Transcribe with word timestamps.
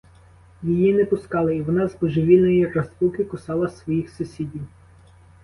Її 0.63 0.93
не 0.93 1.05
пускали, 1.05 1.55
і 1.57 1.61
вона 1.61 1.87
з 1.87 1.99
божевільної 2.01 2.65
розпуки 2.65 3.23
кусала 3.23 3.69
своїх 3.69 4.09
сусідів. 4.09 4.61